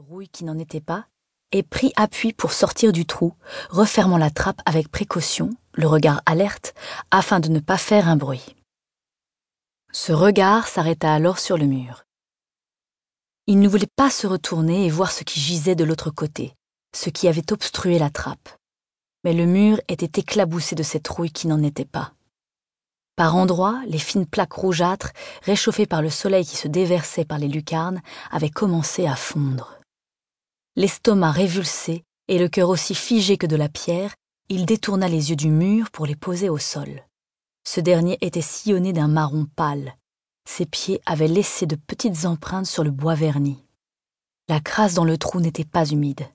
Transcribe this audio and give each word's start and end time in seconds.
rouille 0.00 0.28
qui 0.28 0.44
n'en 0.44 0.58
était 0.58 0.80
pas, 0.80 1.06
et 1.52 1.62
prit 1.62 1.92
appui 1.96 2.32
pour 2.32 2.52
sortir 2.52 2.92
du 2.92 3.04
trou, 3.04 3.34
refermant 3.68 4.16
la 4.16 4.30
trappe 4.30 4.60
avec 4.64 4.90
précaution, 4.90 5.50
le 5.74 5.86
regard 5.86 6.22
alerte, 6.26 6.74
afin 7.10 7.38
de 7.38 7.48
ne 7.48 7.60
pas 7.60 7.76
faire 7.76 8.08
un 8.08 8.16
bruit. 8.16 8.56
Ce 9.92 10.12
regard 10.12 10.68
s'arrêta 10.68 11.12
alors 11.12 11.38
sur 11.38 11.58
le 11.58 11.66
mur. 11.66 12.04
Il 13.46 13.58
ne 13.58 13.68
voulait 13.68 13.88
pas 13.94 14.10
se 14.10 14.26
retourner 14.26 14.86
et 14.86 14.90
voir 14.90 15.12
ce 15.12 15.24
qui 15.24 15.40
gisait 15.40 15.74
de 15.74 15.84
l'autre 15.84 16.10
côté, 16.10 16.54
ce 16.94 17.10
qui 17.10 17.28
avait 17.28 17.52
obstrué 17.52 17.98
la 17.98 18.10
trappe. 18.10 18.48
Mais 19.24 19.34
le 19.34 19.44
mur 19.44 19.80
était 19.88 20.20
éclaboussé 20.20 20.74
de 20.76 20.82
cette 20.82 21.08
rouille 21.08 21.32
qui 21.32 21.46
n'en 21.46 21.62
était 21.62 21.84
pas. 21.84 22.14
Par 23.16 23.36
endroits, 23.36 23.82
les 23.86 23.98
fines 23.98 24.26
plaques 24.26 24.52
rougeâtres, 24.52 25.10
réchauffées 25.42 25.86
par 25.86 26.00
le 26.00 26.10
soleil 26.10 26.46
qui 26.46 26.56
se 26.56 26.68
déversait 26.68 27.26
par 27.26 27.38
les 27.38 27.48
lucarnes, 27.48 28.00
avaient 28.30 28.48
commencé 28.48 29.06
à 29.06 29.16
fondre. 29.16 29.79
L'estomac 30.80 31.32
révulsé 31.32 32.04
et 32.28 32.38
le 32.38 32.48
cœur 32.48 32.70
aussi 32.70 32.94
figé 32.94 33.36
que 33.36 33.46
de 33.46 33.54
la 33.54 33.68
pierre, 33.68 34.14
il 34.48 34.64
détourna 34.64 35.08
les 35.08 35.28
yeux 35.28 35.36
du 35.36 35.50
mur 35.50 35.90
pour 35.90 36.06
les 36.06 36.16
poser 36.16 36.48
au 36.48 36.56
sol. 36.56 37.04
Ce 37.68 37.80
dernier 37.80 38.16
était 38.22 38.40
sillonné 38.40 38.94
d'un 38.94 39.06
marron 39.06 39.44
pâle. 39.44 39.94
Ses 40.48 40.64
pieds 40.64 41.02
avaient 41.04 41.28
laissé 41.28 41.66
de 41.66 41.76
petites 41.76 42.24
empreintes 42.24 42.64
sur 42.64 42.82
le 42.82 42.90
bois 42.90 43.14
verni. 43.14 43.62
La 44.48 44.58
crasse 44.58 44.94
dans 44.94 45.04
le 45.04 45.18
trou 45.18 45.40
n'était 45.40 45.66
pas 45.66 45.84
humide. 45.84 46.26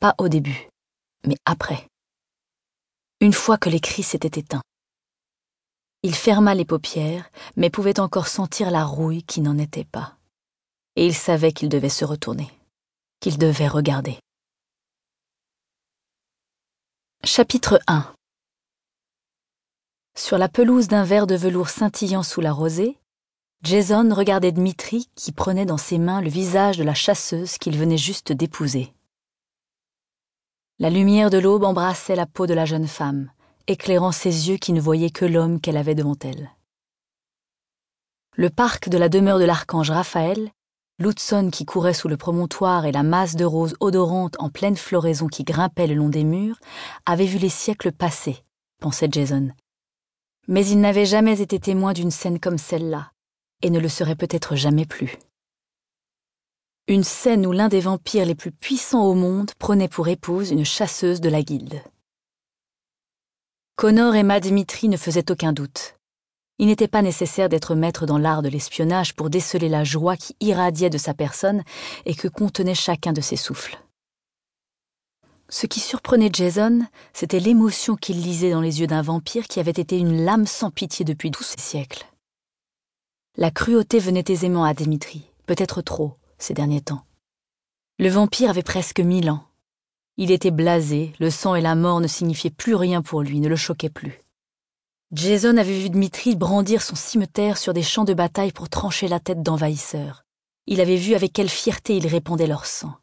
Pas 0.00 0.14
au 0.18 0.28
début, 0.28 0.68
mais 1.26 1.36
après. 1.46 1.88
Une 3.22 3.32
fois 3.32 3.56
que 3.56 3.70
les 3.70 3.80
cris 3.80 4.02
s'étaient 4.02 4.38
éteints. 4.38 4.64
Il 6.02 6.14
ferma 6.14 6.54
les 6.54 6.66
paupières, 6.66 7.30
mais 7.56 7.70
pouvait 7.70 8.00
encore 8.00 8.28
sentir 8.28 8.70
la 8.70 8.84
rouille 8.84 9.22
qui 9.22 9.40
n'en 9.40 9.56
était 9.56 9.86
pas. 9.86 10.18
Et 10.94 11.06
il 11.06 11.14
savait 11.14 11.52
qu'il 11.52 11.70
devait 11.70 11.88
se 11.88 12.04
retourner, 12.04 12.50
qu'il 13.20 13.38
devait 13.38 13.68
regarder. 13.68 14.18
Chapitre 17.24 17.80
1 17.86 18.14
Sur 20.16 20.38
la 20.38 20.48
pelouse 20.48 20.88
d'un 20.88 21.04
verre 21.04 21.26
de 21.26 21.34
velours 21.34 21.70
scintillant 21.70 22.22
sous 22.22 22.40
la 22.40 22.52
rosée, 22.52 22.98
Jason 23.62 24.14
regardait 24.14 24.52
Dmitri 24.52 25.08
qui 25.14 25.32
prenait 25.32 25.66
dans 25.66 25.76
ses 25.76 25.98
mains 25.98 26.20
le 26.20 26.28
visage 26.28 26.78
de 26.78 26.84
la 26.84 26.94
chasseuse 26.94 27.58
qu'il 27.58 27.76
venait 27.76 27.98
juste 27.98 28.32
d'épouser. 28.32 28.92
La 30.78 30.90
lumière 30.90 31.30
de 31.30 31.38
l'aube 31.38 31.64
embrassait 31.64 32.16
la 32.16 32.26
peau 32.26 32.46
de 32.46 32.54
la 32.54 32.66
jeune 32.66 32.86
femme, 32.86 33.30
éclairant 33.66 34.12
ses 34.12 34.48
yeux 34.48 34.58
qui 34.58 34.72
ne 34.72 34.80
voyaient 34.80 35.10
que 35.10 35.24
l'homme 35.24 35.60
qu'elle 35.60 35.78
avait 35.78 35.94
devant 35.94 36.16
elle. 36.22 36.50
Le 38.34 38.50
parc 38.50 38.90
de 38.90 38.98
la 38.98 39.08
demeure 39.08 39.38
de 39.38 39.44
l'archange 39.44 39.90
Raphaël, 39.90 40.50
l'Hudson 40.98 41.50
qui 41.52 41.64
courait 41.64 41.94
sous 41.94 42.08
le 42.08 42.16
promontoire 42.16 42.86
et 42.86 42.92
la 42.92 43.02
masse 43.02 43.36
de 43.36 43.44
roses 43.44 43.76
odorantes 43.80 44.36
en 44.38 44.48
pleine 44.48 44.76
floraison 44.76 45.26
qui 45.26 45.44
grimpait 45.44 45.86
le 45.86 45.94
long 45.94 46.08
des 46.08 46.24
murs, 46.24 46.58
avaient 47.04 47.26
vu 47.26 47.38
les 47.38 47.48
siècles 47.48 47.92
passer, 47.92 48.44
pensait 48.80 49.08
Jason. 49.10 49.50
Mais 50.48 50.66
il 50.66 50.80
n'avait 50.80 51.06
jamais 51.06 51.40
été 51.40 51.58
témoin 51.58 51.92
d'une 51.92 52.10
scène 52.10 52.40
comme 52.40 52.58
celle-là, 52.58 53.12
et 53.62 53.70
ne 53.70 53.80
le 53.80 53.88
serait 53.88 54.16
peut-être 54.16 54.56
jamais 54.56 54.86
plus. 54.86 55.18
Une 56.88 57.04
scène 57.04 57.46
où 57.46 57.52
l'un 57.52 57.68
des 57.68 57.80
vampires 57.80 58.24
les 58.24 58.36
plus 58.36 58.52
puissants 58.52 59.04
au 59.04 59.14
monde 59.14 59.50
prenait 59.58 59.88
pour 59.88 60.06
épouse 60.06 60.52
une 60.52 60.64
chasseuse 60.64 61.20
de 61.20 61.28
la 61.28 61.42
guilde. 61.42 61.82
Connor 63.74 64.14
et 64.14 64.40
Dimitri 64.40 64.88
ne 64.88 64.96
faisaient 64.96 65.30
aucun 65.30 65.52
doute. 65.52 65.95
Il 66.58 66.68
n'était 66.68 66.88
pas 66.88 67.02
nécessaire 67.02 67.48
d'être 67.48 67.74
maître 67.74 68.06
dans 68.06 68.18
l'art 68.18 68.42
de 68.42 68.48
l'espionnage 68.48 69.14
pour 69.14 69.28
déceler 69.28 69.68
la 69.68 69.84
joie 69.84 70.16
qui 70.16 70.36
irradiait 70.40 70.90
de 70.90 70.98
sa 70.98 71.12
personne 71.12 71.62
et 72.06 72.14
que 72.14 72.28
contenait 72.28 72.74
chacun 72.74 73.12
de 73.12 73.20
ses 73.20 73.36
souffles. 73.36 73.78
Ce 75.48 75.66
qui 75.66 75.80
surprenait 75.80 76.30
Jason, 76.32 76.80
c'était 77.12 77.40
l'émotion 77.40 77.94
qu'il 77.94 78.20
lisait 78.20 78.50
dans 78.50 78.60
les 78.60 78.80
yeux 78.80 78.86
d'un 78.86 79.02
vampire 79.02 79.46
qui 79.46 79.60
avait 79.60 79.70
été 79.70 79.98
une 79.98 80.24
lame 80.24 80.46
sans 80.46 80.70
pitié 80.70 81.04
depuis 81.04 81.30
ces 81.40 81.60
siècles. 81.60 82.06
La 83.36 83.50
cruauté 83.50 83.98
venait 83.98 84.24
aisément 84.28 84.64
à 84.64 84.74
Dimitri, 84.74 85.30
peut-être 85.44 85.82
trop, 85.82 86.16
ces 86.38 86.54
derniers 86.54 86.80
temps. 86.80 87.04
Le 87.98 88.08
vampire 88.08 88.50
avait 88.50 88.62
presque 88.62 89.00
mille 89.00 89.30
ans. 89.30 89.44
Il 90.16 90.30
était 90.30 90.50
blasé, 90.50 91.12
le 91.20 91.30
sang 91.30 91.54
et 91.54 91.60
la 91.60 91.74
mort 91.74 92.00
ne 92.00 92.08
signifiaient 92.08 92.50
plus 92.50 92.74
rien 92.74 93.02
pour 93.02 93.22
lui, 93.22 93.38
ne 93.40 93.48
le 93.48 93.56
choquaient 93.56 93.90
plus. 93.90 94.25
Jason 95.12 95.56
avait 95.56 95.78
vu 95.78 95.90
Dmitri 95.90 96.34
brandir 96.34 96.82
son 96.82 96.96
cimetière 96.96 97.58
sur 97.58 97.72
des 97.72 97.82
champs 97.82 98.04
de 98.04 98.14
bataille 98.14 98.52
pour 98.52 98.68
trancher 98.68 99.06
la 99.06 99.20
tête 99.20 99.42
d'envahisseurs. 99.42 100.24
Il 100.66 100.80
avait 100.80 100.96
vu 100.96 101.14
avec 101.14 101.32
quelle 101.32 101.48
fierté 101.48 101.96
il 101.96 102.06
répandait 102.06 102.46
leur 102.46 102.66
sang. 102.66 102.94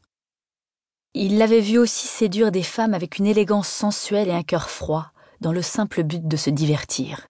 Il 1.13 1.38
l'avait 1.38 1.62
vu 1.62 1.78
aussi 1.78 2.08
séduire 2.08 2.52
des 2.52 2.63
femmes 2.63 2.94
avec 2.94 3.19
une 3.19 3.25
élégance 3.25 3.69
sensuelle 3.69 4.28
et 4.28 4.34
un 4.34 4.44
cœur 4.44 4.69
froid, 4.69 5.12
dans 5.40 5.53
le 5.53 5.62
simple 5.62 6.03
but 6.03 6.28
de 6.28 6.38
se 6.38 6.50
divertir. 6.50 7.28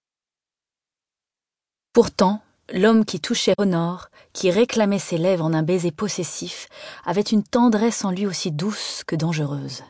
Pourtant, 1.94 2.42
L'homme 2.72 3.04
qui 3.04 3.20
touchait 3.20 3.54
Honor, 3.58 4.08
qui 4.32 4.50
réclamait 4.50 4.98
ses 4.98 5.18
lèvres 5.18 5.44
en 5.44 5.54
un 5.54 5.64
baiser 5.64 5.92
possessif, 5.92 6.68
avait 7.06 7.22
une 7.22 7.44
tendresse 7.44 8.06
en 8.06 8.12
lui 8.12 8.26
aussi 8.26 8.52
douce 8.52 9.04
que 9.06 9.18
dangereuse. 9.18 9.84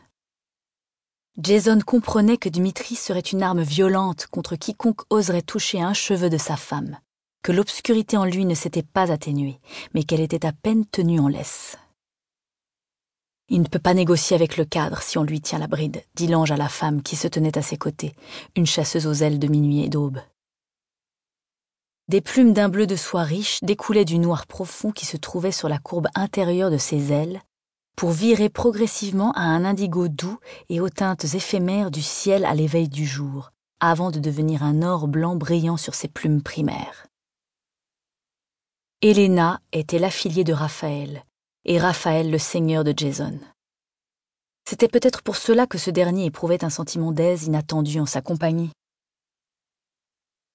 Jason 1.36 1.80
comprenait 1.84 2.36
que 2.36 2.48
Dmitri 2.48 2.94
serait 2.94 3.18
une 3.18 3.42
arme 3.42 3.62
violente 3.62 4.28
contre 4.28 4.54
quiconque 4.54 5.02
oserait 5.10 5.42
toucher 5.42 5.80
un 5.80 5.92
cheveu 5.92 6.30
de 6.30 6.38
sa 6.38 6.56
femme, 6.56 6.96
que 7.42 7.50
l'obscurité 7.50 8.16
en 8.16 8.24
lui 8.24 8.44
ne 8.44 8.54
s'était 8.54 8.84
pas 8.84 9.10
atténuée, 9.10 9.58
mais 9.94 10.04
qu'elle 10.04 10.20
était 10.20 10.46
à 10.46 10.52
peine 10.52 10.86
tenue 10.86 11.18
en 11.18 11.26
laisse. 11.26 11.76
Il 13.48 13.62
ne 13.62 13.66
peut 13.66 13.80
pas 13.80 13.94
négocier 13.94 14.36
avec 14.36 14.56
le 14.56 14.64
cadre 14.64 15.02
si 15.02 15.18
on 15.18 15.24
lui 15.24 15.40
tient 15.40 15.58
la 15.58 15.66
bride, 15.66 16.04
dit 16.14 16.28
l'ange 16.28 16.52
à 16.52 16.56
la 16.56 16.68
femme 16.68 17.02
qui 17.02 17.16
se 17.16 17.26
tenait 17.26 17.58
à 17.58 17.62
ses 17.62 17.78
côtés, 17.78 18.14
une 18.54 18.66
chasseuse 18.66 19.08
aux 19.08 19.14
ailes 19.14 19.40
de 19.40 19.48
minuit 19.48 19.82
et 19.82 19.88
d'aube. 19.88 20.20
Des 22.06 22.20
plumes 22.20 22.52
d'un 22.52 22.68
bleu 22.68 22.86
de 22.86 22.96
soie 22.96 23.24
riche 23.24 23.58
découlaient 23.64 24.04
du 24.04 24.20
noir 24.20 24.46
profond 24.46 24.92
qui 24.92 25.04
se 25.04 25.16
trouvait 25.16 25.52
sur 25.52 25.68
la 25.68 25.78
courbe 25.78 26.06
intérieure 26.14 26.70
de 26.70 26.78
ses 26.78 27.10
ailes, 27.10 27.42
pour 27.96 28.10
virer 28.10 28.48
progressivement 28.48 29.32
à 29.32 29.42
un 29.42 29.64
indigo 29.64 30.08
doux 30.08 30.38
et 30.68 30.80
aux 30.80 30.88
teintes 30.88 31.34
éphémères 31.34 31.90
du 31.90 32.02
ciel 32.02 32.44
à 32.44 32.54
l'éveil 32.54 32.88
du 32.88 33.06
jour, 33.06 33.52
avant 33.80 34.10
de 34.10 34.18
devenir 34.18 34.62
un 34.62 34.82
or 34.82 35.08
blanc 35.08 35.36
brillant 35.36 35.76
sur 35.76 35.94
ses 35.94 36.08
plumes 36.08 36.42
primaires. 36.42 37.06
Helena 39.02 39.60
était 39.72 39.98
l'affiliée 39.98 40.44
de 40.44 40.52
Raphaël, 40.52 41.24
et 41.64 41.78
Raphaël 41.78 42.30
le 42.30 42.38
seigneur 42.38 42.84
de 42.84 42.94
Jason. 42.96 43.38
C'était 44.68 44.88
peut-être 44.88 45.22
pour 45.22 45.36
cela 45.36 45.66
que 45.66 45.78
ce 45.78 45.90
dernier 45.90 46.24
éprouvait 46.24 46.64
un 46.64 46.70
sentiment 46.70 47.12
d'aise 47.12 47.44
inattendu 47.44 48.00
en 48.00 48.06
sa 48.06 48.22
compagnie 48.22 48.70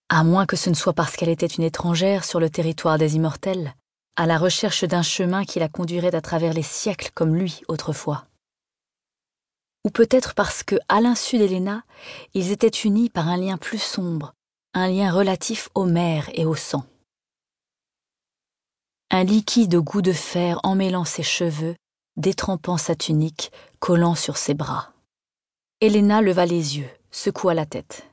à 0.09 0.23
moins 0.23 0.47
que 0.47 0.56
ce 0.56 0.71
ne 0.71 0.75
soit 0.75 0.94
parce 0.94 1.16
qu'elle 1.16 1.29
était 1.29 1.45
une 1.45 1.63
étrangère 1.63 2.25
sur 2.25 2.39
le 2.39 2.50
territoire 2.50 2.97
des 2.97 3.16
immortels, 3.16 3.75
à 4.19 4.25
la 4.25 4.38
recherche 4.38 4.84
d'un 4.84 5.02
chemin 5.02 5.46
qui 5.46 5.59
la 5.59 5.69
conduirait 5.69 6.13
à 6.13 6.19
travers 6.19 6.52
les 6.52 6.62
siècles 6.62 7.09
comme 7.16 7.38
lui 7.38 7.62
autrefois. 7.69 8.25
Ou 9.85 9.91
peut-être 9.91 10.34
parce 10.34 10.62
que, 10.62 10.75
à 10.90 11.00
l'insu 11.00 11.38
d'Héléna, 11.38 11.84
ils 12.34 12.52
étaient 12.52 12.68
unis 12.68 13.09
par 13.09 13.30
un 13.30 13.38
lien 13.38 13.56
plus 13.56 13.81
sombre, 13.81 14.34
un 14.74 14.90
lien 14.90 15.09
relatif 15.09 15.69
aux 15.74 15.85
mers 15.85 16.30
et 16.34 16.46
au 16.46 16.56
sang. 16.56 16.84
Un 19.09 19.24
liquide 19.24 19.78
goût 19.78 20.02
de 20.02 20.12
fer 20.12 20.59
emmêlant 20.63 21.06
ses 21.06 21.24
cheveux, 21.24 21.78
détrempant 22.18 22.75
sa 22.75 22.96
tunique, 22.96 23.53
collant 23.80 24.16
sur 24.16 24.36
ses 24.36 24.53
bras. 24.53 24.91
Héléna 25.80 26.22
leva 26.22 26.46
les 26.46 26.78
yeux, 26.78 26.90
secoua 27.09 27.53
la 27.53 27.66
tête. 27.66 28.06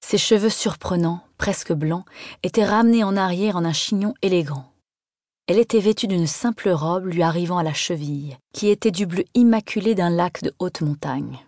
Ses 0.00 0.18
cheveux 0.18 0.48
surprenants, 0.48 1.26
presque 1.38 1.72
blancs, 1.72 2.04
étaient 2.44 2.64
ramenés 2.64 3.02
en 3.02 3.16
arrière 3.16 3.56
en 3.56 3.64
un 3.64 3.72
chignon 3.72 4.14
élégant. 4.22 4.70
Elle 5.46 5.58
était 5.58 5.80
vêtue 5.80 6.06
d'une 6.06 6.26
simple 6.26 6.70
robe 6.70 7.04
lui 7.04 7.22
arrivant 7.22 7.58
à 7.58 7.62
la 7.62 7.74
cheville, 7.74 8.38
qui 8.54 8.68
était 8.68 8.90
du 8.90 9.04
bleu 9.04 9.24
immaculé 9.34 9.94
d'un 9.94 10.08
lac 10.08 10.42
de 10.42 10.54
haute 10.58 10.80
montagne. 10.80 11.46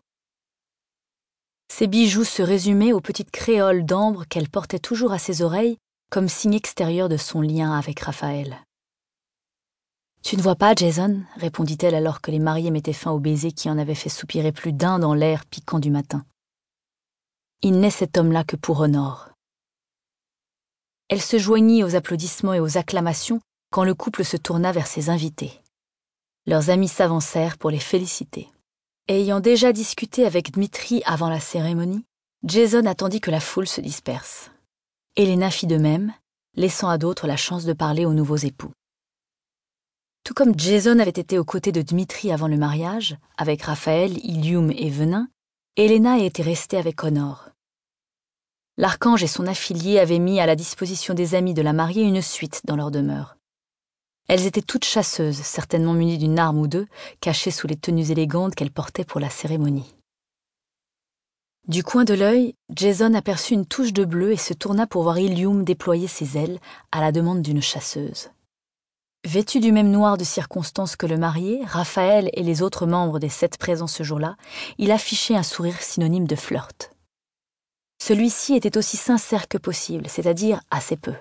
Ses 1.72 1.86
bijoux 1.86 2.24
se 2.24 2.42
résumaient 2.42 2.92
aux 2.92 3.00
petites 3.00 3.30
créoles 3.30 3.86
d'ambre 3.86 4.26
qu'elle 4.26 4.50
portait 4.50 4.78
toujours 4.78 5.12
à 5.12 5.18
ses 5.18 5.40
oreilles 5.40 5.78
comme 6.10 6.28
signe 6.28 6.54
extérieur 6.54 7.08
de 7.08 7.16
son 7.16 7.40
lien 7.40 7.72
avec 7.72 8.00
Raphaël. 8.00 8.58
Tu 10.22 10.36
ne 10.36 10.42
vois 10.42 10.56
pas, 10.56 10.74
Jason? 10.74 11.22
répondit-elle 11.36 11.94
alors 11.94 12.20
que 12.20 12.30
les 12.30 12.38
mariés 12.38 12.70
mettaient 12.70 12.92
fin 12.92 13.12
au 13.12 13.18
baiser 13.18 13.52
qui 13.52 13.70
en 13.70 13.78
avait 13.78 13.94
fait 13.94 14.08
soupirer 14.08 14.52
plus 14.52 14.72
d'un 14.72 14.98
dans 14.98 15.14
l'air 15.14 15.46
piquant 15.46 15.78
du 15.78 15.90
matin. 15.90 16.24
Il 17.62 17.80
n'est 17.80 17.90
cet 17.90 18.18
homme-là 18.18 18.44
que 18.44 18.56
pour 18.56 18.80
Honor. 18.80 19.30
Elle 21.08 21.22
se 21.22 21.38
joignit 21.38 21.82
aux 21.82 21.94
applaudissements 21.94 22.54
et 22.54 22.60
aux 22.60 22.76
acclamations 22.76 23.40
quand 23.70 23.84
le 23.84 23.94
couple 23.94 24.24
se 24.24 24.36
tourna 24.36 24.72
vers 24.72 24.86
ses 24.86 25.10
invités. 25.10 25.60
Leurs 26.46 26.70
amis 26.70 26.88
s'avancèrent 26.88 27.58
pour 27.58 27.70
les 27.70 27.78
féliciter. 27.78 28.48
Ayant 29.08 29.40
déjà 29.40 29.72
discuté 29.72 30.26
avec 30.26 30.52
Dmitri 30.52 31.02
avant 31.04 31.28
la 31.28 31.40
cérémonie, 31.40 32.04
Jason 32.44 32.86
attendit 32.86 33.20
que 33.20 33.30
la 33.30 33.40
foule 33.40 33.66
se 33.66 33.80
disperse. 33.80 34.50
Elena 35.16 35.50
fit 35.50 35.66
de 35.66 35.76
même, 35.76 36.12
laissant 36.54 36.88
à 36.88 36.98
d'autres 36.98 37.26
la 37.26 37.36
chance 37.36 37.64
de 37.64 37.72
parler 37.72 38.04
aux 38.04 38.14
nouveaux 38.14 38.36
époux. 38.36 38.72
Tout 40.24 40.34
comme 40.34 40.58
Jason 40.58 40.98
avait 40.98 41.10
été 41.10 41.38
aux 41.38 41.44
côtés 41.44 41.72
de 41.72 41.82
Dmitri 41.82 42.32
avant 42.32 42.48
le 42.48 42.56
mariage, 42.56 43.16
avec 43.36 43.62
Raphaël, 43.62 44.18
Ilium 44.24 44.72
et 44.72 44.90
Venin, 44.90 45.28
Elena 45.76 46.18
était 46.18 46.42
restée 46.42 46.76
avec 46.76 47.04
Honor. 47.04 47.50
L'archange 48.76 49.22
et 49.22 49.28
son 49.28 49.46
affilié 49.46 49.98
avaient 49.98 50.18
mis 50.18 50.40
à 50.40 50.46
la 50.46 50.56
disposition 50.56 51.14
des 51.14 51.34
amis 51.34 51.54
de 51.54 51.62
la 51.62 51.72
mariée 51.72 52.02
une 52.02 52.22
suite 52.22 52.62
dans 52.64 52.76
leur 52.76 52.90
demeure. 52.90 53.35
Elles 54.28 54.46
étaient 54.46 54.62
toutes 54.62 54.84
chasseuses, 54.84 55.40
certainement 55.42 55.92
munies 55.92 56.18
d'une 56.18 56.38
arme 56.38 56.58
ou 56.58 56.66
deux, 56.66 56.86
cachées 57.20 57.50
sous 57.50 57.66
les 57.66 57.76
tenues 57.76 58.10
élégantes 58.10 58.54
qu'elles 58.54 58.72
portaient 58.72 59.04
pour 59.04 59.20
la 59.20 59.30
cérémonie. 59.30 59.94
Du 61.68 61.82
coin 61.82 62.04
de 62.04 62.14
l'œil, 62.14 62.54
Jason 62.72 63.14
aperçut 63.14 63.54
une 63.54 63.66
touche 63.66 63.92
de 63.92 64.04
bleu 64.04 64.32
et 64.32 64.36
se 64.36 64.54
tourna 64.54 64.86
pour 64.86 65.02
voir 65.02 65.18
Ilium 65.18 65.64
déployer 65.64 66.06
ses 66.06 66.38
ailes 66.38 66.60
à 66.92 67.00
la 67.00 67.10
demande 67.10 67.42
d'une 67.42 67.62
chasseuse. 67.62 68.30
Vêtu 69.24 69.58
du 69.58 69.72
même 69.72 69.90
noir 69.90 70.16
de 70.16 70.22
circonstance 70.22 70.94
que 70.94 71.06
le 71.06 71.18
marié, 71.18 71.60
Raphaël 71.64 72.30
et 72.34 72.44
les 72.44 72.62
autres 72.62 72.86
membres 72.86 73.18
des 73.18 73.28
sept 73.28 73.58
présents 73.58 73.88
ce 73.88 74.04
jour-là, 74.04 74.36
il 74.78 74.92
affichait 74.92 75.34
un 75.34 75.42
sourire 75.42 75.82
synonyme 75.82 76.28
de 76.28 76.36
flirt. 76.36 76.92
Celui-ci 78.00 78.54
était 78.54 78.78
aussi 78.78 78.96
sincère 78.96 79.48
que 79.48 79.58
possible, 79.58 80.08
c'est-à-dire 80.08 80.60
assez 80.70 80.96
peu. 80.96 81.14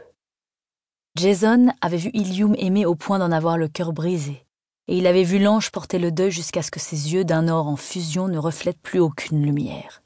Jason 1.16 1.68
avait 1.80 1.96
vu 1.96 2.10
Ilium 2.14 2.56
aimer 2.58 2.86
au 2.86 2.94
point 2.94 3.20
d'en 3.20 3.32
avoir 3.32 3.58
le 3.58 3.70
cœur 3.70 3.94
brisé, 3.94 4.46
et 4.90 4.98
il 4.98 5.08
avait 5.08 5.24
vu 5.24 5.40
l'ange 5.40 5.72
porter 5.72 5.98
le 5.98 6.12
deuil 6.12 6.30
jusqu'à 6.30 6.62
ce 6.62 6.72
que 6.72 6.80
ses 6.82 7.14
yeux 7.14 7.24
d'un 7.24 7.48
or 7.48 7.68
en 7.68 7.78
fusion 7.78 8.28
ne 8.28 8.38
reflètent 8.38 8.82
plus 8.82 9.00
aucune 9.00 9.42
lumière. 9.42 10.04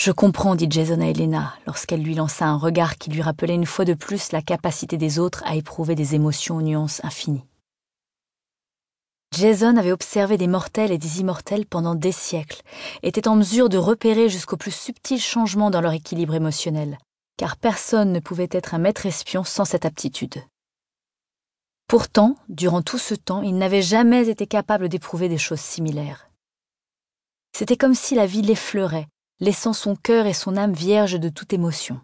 Je 0.00 0.10
comprends, 0.10 0.56
dit 0.56 0.66
Jason 0.68 1.00
à 1.00 1.06
Elena, 1.06 1.54
lorsqu'elle 1.66 2.02
lui 2.02 2.16
lança 2.16 2.46
un 2.46 2.56
regard 2.56 2.98
qui 2.98 3.10
lui 3.10 3.22
rappelait 3.22 3.54
une 3.54 3.66
fois 3.66 3.84
de 3.84 3.94
plus 3.94 4.32
la 4.32 4.42
capacité 4.42 4.96
des 4.96 5.20
autres 5.20 5.44
à 5.46 5.54
éprouver 5.54 5.94
des 5.94 6.16
émotions 6.16 6.56
aux 6.56 6.62
nuances 6.62 7.04
infinies. 7.04 7.46
Jason 9.36 9.76
avait 9.76 9.92
observé 9.92 10.38
des 10.38 10.46
mortels 10.48 10.90
et 10.90 10.98
des 10.98 11.20
immortels 11.20 11.66
pendant 11.66 11.94
des 11.94 12.12
siècles, 12.12 12.62
était 13.04 13.28
en 13.28 13.36
mesure 13.36 13.68
de 13.68 13.78
repérer 13.78 14.28
jusqu'aux 14.28 14.56
plus 14.56 14.74
subtils 14.74 15.20
changements 15.20 15.70
dans 15.70 15.80
leur 15.80 15.92
équilibre 15.92 16.34
émotionnel, 16.34 16.98
car 17.38 17.56
personne 17.56 18.12
ne 18.12 18.20
pouvait 18.20 18.48
être 18.50 18.74
un 18.74 18.78
maître 18.78 19.06
espion 19.06 19.44
sans 19.44 19.64
cette 19.64 19.86
aptitude. 19.86 20.44
Pourtant, 21.86 22.36
durant 22.50 22.82
tout 22.82 22.98
ce 22.98 23.14
temps, 23.14 23.40
il 23.40 23.56
n'avait 23.56 23.80
jamais 23.80 24.28
été 24.28 24.46
capable 24.46 24.90
d'éprouver 24.90 25.30
des 25.30 25.38
choses 25.38 25.60
similaires. 25.60 26.28
C'était 27.56 27.78
comme 27.78 27.94
si 27.94 28.14
la 28.14 28.26
vie 28.26 28.42
l'effleurait, 28.42 29.08
laissant 29.40 29.72
son 29.72 29.96
cœur 29.96 30.26
et 30.26 30.34
son 30.34 30.56
âme 30.56 30.74
vierges 30.74 31.18
de 31.18 31.28
toute 31.30 31.54
émotion. 31.54 32.00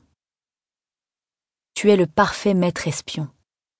Tu 1.74 1.90
es 1.90 1.96
le 1.96 2.06
parfait 2.06 2.54
maître 2.54 2.86
espion, 2.86 3.28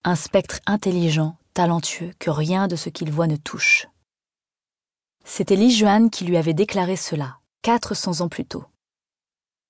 un 0.03 0.17
spectre 0.17 0.59
intelligent, 0.67 1.39
talentueux, 1.55 2.13
que 2.19 2.31
rien 2.31 2.67
de 2.67 2.77
ce 2.77 2.91
qu'il 2.91 3.13
voit 3.13 3.29
ne 3.29 3.37
touche. 3.37 3.87
C'était 5.25 5.57
Li 5.57 5.83
qui 6.11 6.25
lui 6.25 6.37
avait 6.37 6.53
déclaré 6.53 6.97
cela, 6.97 7.39
quatre 7.63 7.95
cents 7.95 8.21
ans 8.21 8.29
plus 8.29 8.45
tôt. 8.45 8.65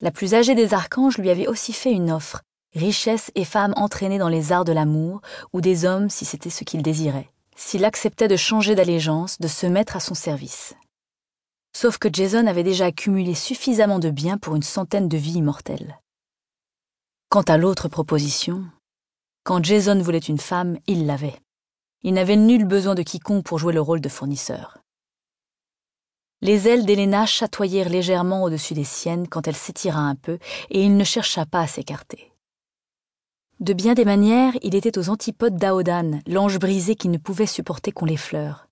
La 0.00 0.11
plus 0.11 0.35
âgée 0.35 0.55
des 0.55 0.75
archanges 0.75 1.19
lui 1.19 1.31
avait 1.31 1.46
aussi 1.46 1.73
fait 1.73 1.93
une 1.93 2.11
offre, 2.11 2.43
richesse 2.75 3.31
et 3.35 3.44
femme 3.44 3.75
entraînées 3.76 4.19
dans 4.19 4.29
les 4.29 4.52
arts 4.52 4.64
de 4.64 4.73
l'amour, 4.73 5.20
ou 5.52 5.61
des 5.61 5.85
hommes 5.85 6.11
si 6.11 6.25
c'était 6.25 6.50
ce 6.50 6.64
qu'il 6.64 6.82
désirait, 6.82 7.31
s'il 7.56 7.85
acceptait 7.85 8.29
de 8.29 8.37
changer 8.37 8.75
d'allégeance, 8.75 9.38
de 9.38 9.49
se 9.49 9.67
mettre 9.67 9.96
à 9.96 10.00
son 10.00 10.14
service. 10.14 10.75
Sauf 11.76 11.99
que 11.99 12.08
Jason 12.12 12.46
avait 12.46 12.62
déjà 12.62 12.87
accumulé 12.87 13.35
suffisamment 13.35 13.99
de 13.99 14.11
biens 14.11 14.38
pour 14.38 14.56
une 14.56 14.62
centaine 14.62 15.08
de 15.08 15.17
vies 15.17 15.38
immortelles. 15.38 15.99
Quant 17.29 17.43
à 17.43 17.56
l'autre 17.56 17.88
proposition, 17.88 18.64
quand 19.43 19.62
Jason 19.62 19.99
voulait 20.00 20.19
une 20.19 20.38
femme, 20.38 20.79
il 20.87 21.06
l'avait. 21.06 21.38
Il 22.02 22.14
n'avait 22.14 22.37
nul 22.37 22.64
besoin 22.64 22.94
de 22.94 23.02
quiconque 23.02 23.44
pour 23.44 23.58
jouer 23.58 23.73
le 23.73 23.81
rôle 23.81 24.00
de 24.00 24.08
fournisseur. 24.08 24.79
Les 26.42 26.69
ailes 26.69 26.84
d'Héléna 26.84 27.26
chatoyèrent 27.26 27.88
légèrement 27.88 28.42
au-dessus 28.42 28.75
des 28.75 28.84
siennes 28.84 29.28
quand 29.28 29.48
elle 29.48 29.56
s'étira 29.56 30.00
un 30.00 30.14
peu, 30.14 30.38
et 30.70 30.82
il 30.82 30.96
ne 30.96 31.04
chercha 31.04 31.46
pas 31.46 31.60
à 31.60 31.66
s'écarter. 31.66 32.32
De 33.60 33.72
bien 33.72 33.94
des 33.94 34.04
manières, 34.04 34.52
il 34.62 34.75
était 34.75 34.98
aux 34.98 35.10
antipodes 35.10 35.56
d'Aodan, 35.56 36.20
l'ange 36.26 36.58
brisé 36.58 36.96
qui 36.96 37.08
ne 37.08 37.19
pouvait 37.19 37.46
supporter 37.46 37.92
qu'on 37.92 38.04
l'effleure. 38.04 38.69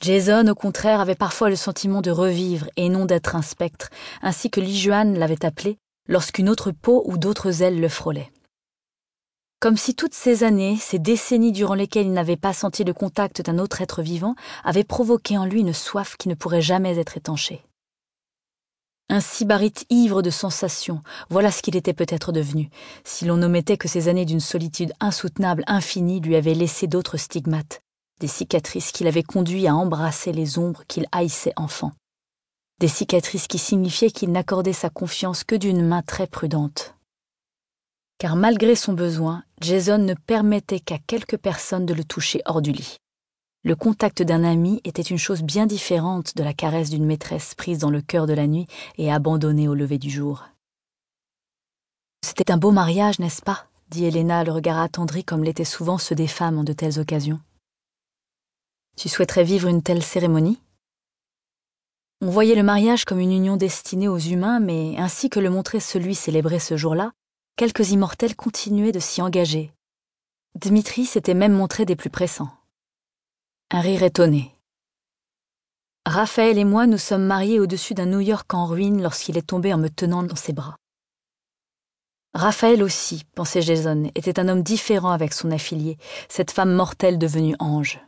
Jason, 0.00 0.46
au 0.48 0.54
contraire, 0.54 1.00
avait 1.00 1.14
parfois 1.14 1.48
le 1.48 1.56
sentiment 1.56 2.02
de 2.02 2.10
revivre 2.10 2.68
et 2.76 2.88
non 2.88 3.04
d'être 3.04 3.34
un 3.34 3.42
spectre, 3.42 3.88
ainsi 4.22 4.50
que 4.50 4.60
Lijuan 4.60 5.14
l'avait 5.14 5.44
appelé 5.44 5.78
lorsqu'une 6.08 6.48
autre 6.48 6.70
peau 6.70 7.02
ou 7.06 7.18
d'autres 7.18 7.62
ailes 7.62 7.80
le 7.80 7.88
frôlaient. 7.88 8.30
Comme 9.60 9.76
si 9.76 9.96
toutes 9.96 10.14
ces 10.14 10.44
années, 10.44 10.76
ces 10.76 11.00
décennies 11.00 11.50
durant 11.50 11.74
lesquelles 11.74 12.06
il 12.06 12.12
n'avait 12.12 12.36
pas 12.36 12.52
senti 12.52 12.84
le 12.84 12.94
contact 12.94 13.42
d'un 13.42 13.58
autre 13.58 13.82
être 13.82 14.02
vivant, 14.02 14.36
avaient 14.62 14.84
provoqué 14.84 15.36
en 15.36 15.44
lui 15.44 15.60
une 15.60 15.72
soif 15.72 16.16
qui 16.16 16.28
ne 16.28 16.34
pourrait 16.34 16.62
jamais 16.62 16.96
être 16.96 17.16
étanchée. 17.16 17.64
Un 19.08 19.20
sybarite 19.20 19.84
ivre 19.90 20.22
de 20.22 20.30
sensations, 20.30 21.00
voilà 21.28 21.50
ce 21.50 21.62
qu'il 21.62 21.74
était 21.74 21.94
peut-être 21.94 22.30
devenu, 22.30 22.70
si 23.02 23.24
l'on 23.24 23.42
omettait 23.42 23.78
que 23.78 23.88
ces 23.88 24.06
années 24.06 24.26
d'une 24.26 24.38
solitude 24.38 24.92
insoutenable 25.00 25.64
infinie 25.66 26.20
lui 26.20 26.36
avaient 26.36 26.54
laissé 26.54 26.86
d'autres 26.86 27.16
stigmates, 27.16 27.80
des 28.20 28.28
cicatrices 28.28 28.92
qui 28.92 29.02
l'avaient 29.02 29.24
conduit 29.24 29.66
à 29.66 29.74
embrasser 29.74 30.30
les 30.30 30.58
ombres 30.58 30.84
qu'il 30.86 31.06
haïssait 31.10 31.54
enfant, 31.56 31.90
des 32.78 32.86
cicatrices 32.86 33.48
qui 33.48 33.58
signifiaient 33.58 34.10
qu'il 34.10 34.30
n'accordait 34.30 34.72
sa 34.72 34.90
confiance 34.90 35.42
que 35.42 35.56
d'une 35.56 35.84
main 35.84 36.02
très 36.02 36.28
prudente. 36.28 36.94
Car 38.18 38.34
malgré 38.34 38.74
son 38.74 38.94
besoin, 38.94 39.44
Jason 39.60 39.98
ne 39.98 40.14
permettait 40.14 40.80
qu'à 40.80 40.98
quelques 40.98 41.36
personnes 41.36 41.86
de 41.86 41.94
le 41.94 42.02
toucher 42.02 42.42
hors 42.46 42.60
du 42.60 42.72
lit. 42.72 42.96
Le 43.62 43.76
contact 43.76 44.22
d'un 44.22 44.42
ami 44.42 44.80
était 44.82 45.02
une 45.02 45.18
chose 45.18 45.42
bien 45.42 45.66
différente 45.66 46.36
de 46.36 46.42
la 46.42 46.52
caresse 46.52 46.90
d'une 46.90 47.06
maîtresse 47.06 47.54
prise 47.54 47.78
dans 47.78 47.90
le 47.90 48.00
cœur 48.00 48.26
de 48.26 48.32
la 48.32 48.46
nuit 48.46 48.66
et 48.96 49.12
abandonnée 49.12 49.68
au 49.68 49.74
lever 49.74 49.98
du 49.98 50.10
jour. 50.10 50.46
C'était 52.24 52.50
un 52.50 52.56
beau 52.56 52.72
mariage, 52.72 53.20
n'est-ce 53.20 53.42
pas? 53.42 53.66
dit 53.90 54.04
Helena, 54.04 54.44
le 54.44 54.52
regard 54.52 54.78
attendri 54.78 55.24
comme 55.24 55.44
l'étaient 55.44 55.64
souvent 55.64 55.98
ceux 55.98 56.14
des 56.14 56.26
femmes 56.26 56.58
en 56.58 56.64
de 56.64 56.72
telles 56.72 56.98
occasions. 56.98 57.40
Tu 58.96 59.08
souhaiterais 59.08 59.44
vivre 59.44 59.68
une 59.68 59.82
telle 59.82 60.02
cérémonie? 60.02 60.60
On 62.20 62.30
voyait 62.30 62.56
le 62.56 62.64
mariage 62.64 63.04
comme 63.04 63.20
une 63.20 63.32
union 63.32 63.56
destinée 63.56 64.08
aux 64.08 64.18
humains, 64.18 64.58
mais 64.58 64.96
ainsi 64.98 65.30
que 65.30 65.38
le 65.38 65.50
montrait 65.50 65.78
celui 65.78 66.16
célébré 66.16 66.58
ce 66.58 66.76
jour-là, 66.76 67.12
quelques 67.58 67.90
immortels 67.90 68.36
continuaient 68.36 68.92
de 68.92 69.00
s'y 69.00 69.20
engager. 69.20 69.72
Dmitri 70.54 71.04
s'était 71.04 71.34
même 71.34 71.52
montré 71.52 71.84
des 71.84 71.96
plus 71.96 72.08
pressants. 72.08 72.52
Un 73.72 73.80
rire 73.80 74.04
étonné. 74.04 74.54
Raphaël 76.06 76.56
et 76.56 76.64
moi 76.64 76.86
nous 76.86 76.98
sommes 76.98 77.24
mariés 77.24 77.58
au-dessus 77.58 77.94
d'un 77.94 78.06
New 78.06 78.20
York 78.20 78.54
en 78.54 78.66
ruine 78.66 79.02
lorsqu'il 79.02 79.36
est 79.36 79.48
tombé 79.48 79.74
en 79.74 79.78
me 79.78 79.88
tenant 79.88 80.22
dans 80.22 80.36
ses 80.36 80.52
bras. 80.52 80.76
Raphaël 82.32 82.80
aussi, 82.80 83.24
pensait 83.34 83.60
Jason, 83.60 84.08
était 84.14 84.38
un 84.38 84.46
homme 84.46 84.62
différent 84.62 85.10
avec 85.10 85.32
son 85.32 85.50
affilié, 85.50 85.98
cette 86.28 86.52
femme 86.52 86.72
mortelle 86.72 87.18
devenue 87.18 87.56
ange. 87.58 88.00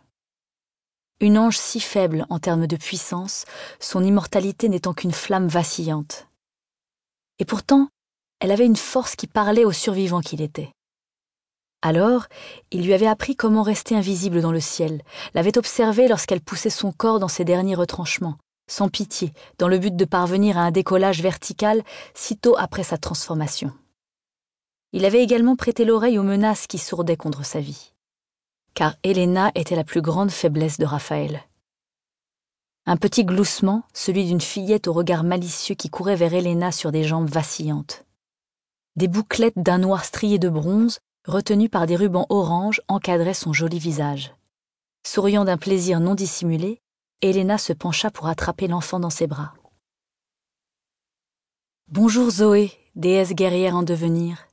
Une 1.18 1.36
ange 1.36 1.58
si 1.58 1.80
faible 1.80 2.25
en 2.30 2.38
termes 2.38 2.68
de 2.68 2.76
puissance, 2.76 3.46
son 3.80 4.04
immortalité 4.04 4.68
n'étant 4.68 4.94
qu'une 4.94 5.10
flamme 5.10 5.48
vacillante. 5.48 6.28
Et 7.40 7.44
pourtant, 7.44 7.88
elle 8.40 8.50
avait 8.50 8.66
une 8.66 8.76
force 8.76 9.16
qui 9.16 9.26
parlait 9.26 9.64
au 9.64 9.73
survivant 9.73 10.20
qu'il 10.20 10.40
était. 10.40 10.73
Alors, 11.82 12.26
il 12.70 12.85
lui 12.85 12.92
avait 12.92 13.06
appris 13.06 13.37
comment 13.37 13.62
rester 13.62 13.94
invisible 13.94 14.42
dans 14.42 14.52
le 14.52 14.61
ciel, 14.61 15.02
l'avait 15.35 15.56
observé 15.56 16.09
lorsqu'elle 16.09 16.40
poussait 16.40 16.68
son 16.68 16.92
corps 16.92 17.20
dans 17.20 17.28
ses 17.28 17.44
derniers 17.44 17.75
retranchements, 17.75 18.37
sans 18.68 18.88
pitié, 18.88 19.32
dans 19.59 19.68
le 19.68 19.78
but 19.78 19.97
de 19.97 20.04
parvenir 20.04 20.59
à 20.59 20.62
un 20.62 20.70
décollage 20.70 21.23
vertical 21.23 21.82
sitôt 22.14 22.56
après 22.59 22.82
sa 22.82 22.99
transformation. 22.99 23.73
Il 24.92 25.04
avait 25.04 25.23
également 25.23 25.56
prêté 25.56 25.85
l'oreille 25.85 26.18
aux 26.18 26.25
menaces 26.25 26.66
qui 26.66 26.78
sourdaient 26.78 27.16
contre 27.16 27.44
sa 27.44 27.61
vie 27.61 27.92
car 28.75 28.97
Helena 29.02 29.50
était 29.54 29.76
la 29.76 29.85
plus 29.85 30.02
grande 30.02 30.30
faiblesse 30.30 30.78
de 30.78 30.85
Raphaël. 30.85 31.42
Un 32.87 32.97
petit 32.97 33.25
gloussement, 33.25 33.82
celui 33.92 34.25
d'une 34.25 34.40
fillette 34.40 34.88
au 34.88 34.92
regard 34.92 35.23
malicieux 35.23 35.75
qui 35.75 35.90
courait 35.90 36.16
vers 36.16 36.35
Helena 36.35 36.73
sur 36.73 36.92
des 36.92 37.04
jambes 37.04 37.28
vacillantes. 37.28 38.04
Des 38.97 39.09
bouclettes 39.09 39.59
d'un 39.59 39.78
noir 39.78 40.04
strié 40.04 40.38
de 40.38 40.49
bronze, 40.49 40.99
retenues 41.26 41.68
par 41.68 41.87
des 41.87 41.97
rubans 41.97 42.26
orange, 42.28 42.80
encadraient 42.88 43.35
son 43.35 43.52
joli 43.52 43.78
visage. 43.78 44.35
Souriant 45.06 45.44
d'un 45.44 45.56
plaisir 45.56 46.00
non 46.00 46.14
dissimulé, 46.14 46.80
Helena 47.23 47.56
se 47.56 47.73
pencha 47.73 48.11
pour 48.11 48.26
attraper 48.26 48.66
l'enfant 48.66 48.99
dans 48.99 49.11
ses 49.11 49.26
bras. 49.26 49.54
Bonjour 51.88 52.30
Zoé, 52.30 52.73
déesse 52.94 53.32
guerrière 53.32 53.76
en 53.76 53.82
devenir. 53.82 54.49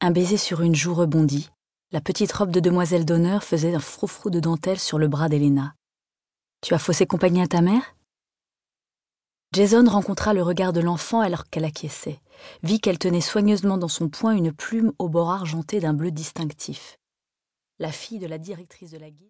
Un 0.00 0.10
baiser 0.10 0.36
sur 0.36 0.62
une 0.62 0.74
joue 0.74 0.94
rebondit, 0.94 1.50
la 1.92 2.00
petite 2.00 2.32
robe 2.32 2.50
de 2.50 2.60
demoiselle 2.60 3.04
d'honneur 3.04 3.44
faisait 3.44 3.74
un 3.74 3.80
froufrou 3.80 4.30
de 4.30 4.40
dentelle 4.40 4.80
sur 4.80 4.98
le 4.98 5.08
bras 5.08 5.28
d'Helena. 5.28 5.74
Tu 6.60 6.74
as 6.74 6.78
faussé 6.78 7.06
compagnie 7.06 7.42
à 7.42 7.46
ta 7.46 7.60
mère? 7.60 7.94
Jason 9.54 9.84
rencontra 9.86 10.32
le 10.32 10.42
regard 10.42 10.72
de 10.72 10.80
l'enfant 10.80 11.20
alors 11.20 11.50
qu'elle 11.50 11.66
acquiesçait, 11.66 12.20
vit 12.62 12.80
qu'elle 12.80 12.98
tenait 12.98 13.20
soigneusement 13.20 13.76
dans 13.76 13.86
son 13.86 14.08
poing 14.08 14.32
une 14.32 14.50
plume 14.50 14.92
au 14.98 15.10
bord 15.10 15.30
argenté 15.30 15.78
d'un 15.78 15.92
bleu 15.92 16.10
distinctif. 16.10 16.98
la 17.78 17.92
fille 17.92 18.18
de 18.18 18.26
la 18.26 18.38
directrice 18.38 18.92
de 18.92 18.98
la 18.98 19.10
guilde, 19.10 19.18